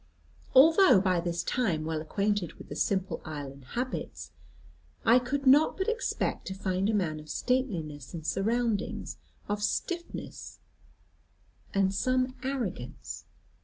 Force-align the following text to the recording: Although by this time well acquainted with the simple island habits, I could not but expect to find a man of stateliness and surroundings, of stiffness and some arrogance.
Although 0.55 0.99
by 0.99 1.19
this 1.19 1.43
time 1.43 1.85
well 1.85 2.01
acquainted 2.01 2.53
with 2.53 2.69
the 2.69 2.75
simple 2.75 3.21
island 3.23 3.65
habits, 3.75 4.31
I 5.05 5.19
could 5.19 5.45
not 5.45 5.77
but 5.77 5.87
expect 5.87 6.47
to 6.47 6.55
find 6.55 6.89
a 6.89 6.93
man 6.95 7.19
of 7.19 7.29
stateliness 7.29 8.11
and 8.11 8.25
surroundings, 8.25 9.17
of 9.47 9.61
stiffness 9.61 10.57
and 11.71 11.93
some 11.93 12.33
arrogance. 12.43 13.25